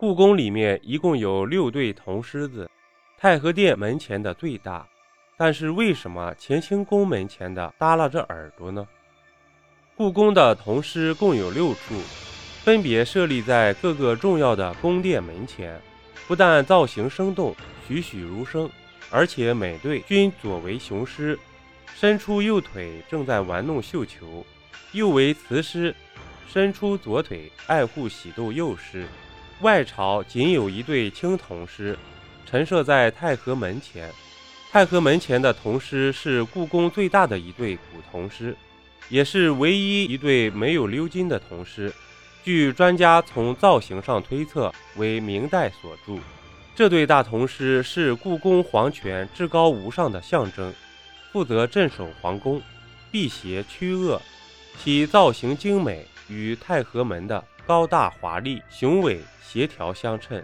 [0.00, 2.70] 故宫里面一共有六对铜狮子，
[3.18, 4.88] 太和殿门前的最大。
[5.36, 8.88] 但是为什么乾清宫门前的耷拉着耳朵呢？
[9.94, 12.00] 故宫的铜狮共有六处，
[12.64, 15.78] 分别设立在各个重要的宫殿门前，
[16.26, 17.54] 不但造型生动、
[17.86, 18.70] 栩栩如生，
[19.10, 21.38] 而且每对均左为雄狮，
[21.94, 24.46] 伸出右腿正在玩弄绣球；
[24.92, 25.94] 右为雌狮，
[26.48, 29.04] 伸出左腿爱护喜斗幼狮。
[29.62, 31.98] 外朝仅有一对青铜狮，
[32.46, 34.10] 陈设在太和门前。
[34.70, 38.56] 太和门前的铜狮是故宫最大的一对古铜狮，
[39.08, 41.92] 也是唯一一对没有鎏金的铜狮。
[42.42, 46.18] 据专家从造型上推测，为明代所铸。
[46.74, 50.72] 这对大铜狮是故宫皇权至高无上的象征，
[51.32, 52.62] 负责镇守皇宫，
[53.10, 54.22] 辟邪驱恶。
[54.82, 59.20] 其造型精美，与太和门的高大华丽、雄伟。
[59.42, 60.40] 协调相称，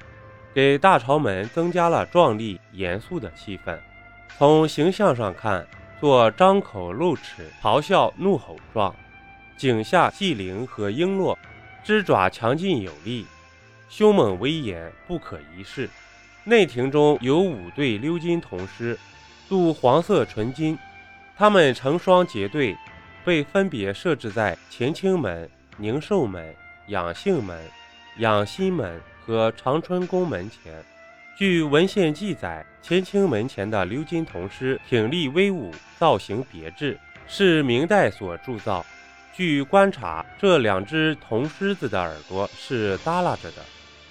[0.52, 3.78] 给大朝门增加了壮丽严肃的气氛。
[4.36, 5.64] 从形象上看，
[6.00, 8.92] 做张口露齿、咆哮怒吼状，
[9.56, 11.36] 颈下细鳞和璎珞，
[11.84, 13.24] 肢爪强劲有力，
[13.88, 15.88] 凶猛威严，不可一世。
[16.42, 18.98] 内廷中有五对鎏金铜狮，
[19.48, 20.76] 镀黄色纯金，
[21.36, 22.76] 它们成双结对，
[23.24, 26.52] 被分别设置在乾清门、宁寿门、
[26.88, 27.58] 养性门。
[28.18, 30.82] 养心门和长春宫门前，
[31.36, 38.82] 据文献记载，乾清门前的鎏金铜狮挺立威武，造型别致，是明代所铸造。
[39.34, 43.62] 据观察，这两只铜狮子的耳朵是耷拉着的，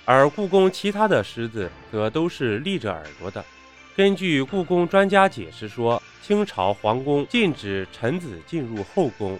[0.05, 3.43] 而故宫其他的狮子则都是立着耳朵的。
[3.95, 9.39] 根据故宫专家解释说，清朝皇宫禁止臣子进入后宫，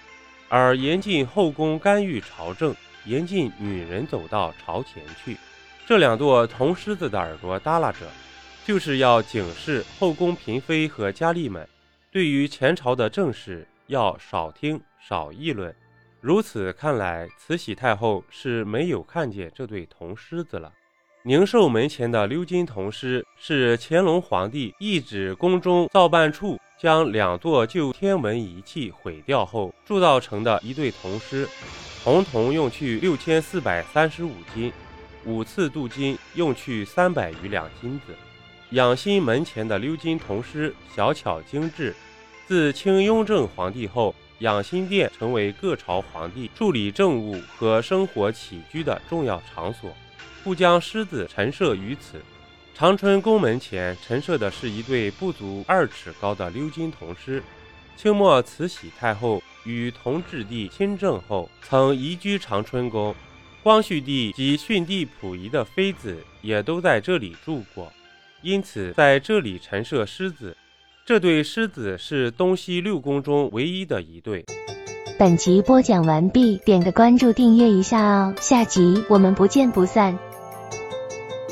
[0.50, 2.76] 而严禁后宫干预朝政。
[3.06, 5.38] 严禁女人走到朝前去。
[5.86, 8.00] 这两座铜狮子的耳朵耷拉着，
[8.66, 11.68] 就是要警示后宫嫔妃和佳丽们，
[12.12, 15.74] 对于前朝的政事要少听少议论。
[16.22, 20.72] 如此看来，慈禧太后是没有看见这对铜狮子了。
[21.22, 31.48] 宁寿门前的鎏金铜狮是乾隆皇帝懿旨宫中造办处将两座旧天文仪器毁掉后铸造成的一对铜狮。
[32.06, 34.72] 红铜用去六千四百三十五斤，
[35.26, 38.14] 五次镀金用去三百余两金子。
[38.70, 41.96] 养心门前的鎏金铜狮小巧精致。
[42.46, 49.92] 自清雍正皇帝后，养心殿成为各朝皇帝处理政务和生活起居的重要场所，
[50.44, 52.22] 故将狮子陈设于此。
[52.76, 57.42] 长春宫门前陈设的是一对不足二尺高的鎏金铜狮。
[57.98, 59.42] 清末慈禧太后。
[59.66, 63.14] 与同治帝亲政后，曾移居长春宫。
[63.62, 67.92] 光绪帝及逊帝溥仪的妃子也都在这里住过，
[68.44, 70.56] 因此在这里陈设狮子。
[71.04, 74.46] 这对狮子是东西六宫中唯一的一对。
[75.18, 80.35] 本集播讲完毕，点个关注，订阅一下哦，下集我们不见不散。